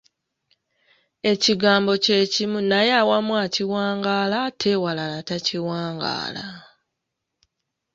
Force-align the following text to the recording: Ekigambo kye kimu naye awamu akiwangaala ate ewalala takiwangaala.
Ekigambo 1.31 1.91
kye 2.03 2.17
kimu 2.33 2.59
naye 2.69 2.91
awamu 3.01 3.33
akiwangaala 3.45 4.35
ate 4.47 4.67
ewalala 4.75 5.19
takiwangaala. 5.29 6.45